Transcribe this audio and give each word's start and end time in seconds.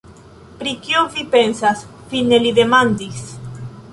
Pri 0.61 0.71
kio 0.85 1.03
vi 1.17 1.25
pensas? 1.35 1.83
fine 2.13 2.39
li 2.45 2.53
demandis. 2.61 3.31